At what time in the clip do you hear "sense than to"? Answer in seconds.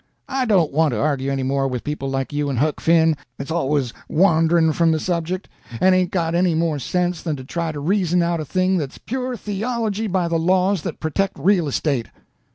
6.79-7.43